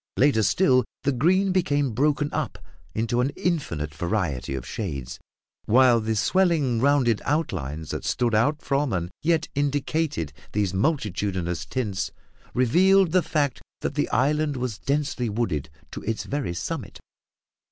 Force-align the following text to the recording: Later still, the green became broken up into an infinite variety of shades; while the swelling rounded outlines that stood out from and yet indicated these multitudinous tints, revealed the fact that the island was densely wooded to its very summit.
Later 0.17 0.41
still, 0.41 0.83
the 1.03 1.11
green 1.11 1.51
became 1.51 1.91
broken 1.91 2.33
up 2.33 2.57
into 2.95 3.21
an 3.21 3.29
infinite 3.35 3.93
variety 3.93 4.55
of 4.55 4.65
shades; 4.65 5.19
while 5.65 5.99
the 5.99 6.15
swelling 6.15 6.79
rounded 6.81 7.21
outlines 7.23 7.91
that 7.91 8.03
stood 8.03 8.33
out 8.33 8.63
from 8.63 8.93
and 8.93 9.11
yet 9.21 9.47
indicated 9.53 10.33
these 10.53 10.73
multitudinous 10.73 11.67
tints, 11.67 12.11
revealed 12.55 13.11
the 13.11 13.21
fact 13.21 13.61
that 13.81 13.93
the 13.93 14.09
island 14.09 14.57
was 14.57 14.79
densely 14.79 15.29
wooded 15.29 15.69
to 15.91 16.01
its 16.01 16.23
very 16.23 16.55
summit. 16.55 16.99